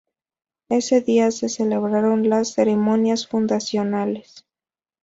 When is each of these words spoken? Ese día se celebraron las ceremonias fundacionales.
Ese 0.69 1.01
día 1.01 1.29
se 1.29 1.47
celebraron 1.47 2.27
las 2.27 2.55
ceremonias 2.55 3.27
fundacionales. 3.27 4.47